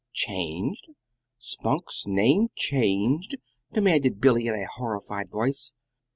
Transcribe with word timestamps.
"Changed? 0.13 0.89
Spunk's 1.37 2.07
name 2.07 2.47
changed?" 2.55 3.35
demanded 3.71 4.19
Billy, 4.19 4.47
in 4.47 4.55
a 4.55 4.65
horrified 4.65 5.29
voice. 5.29 5.73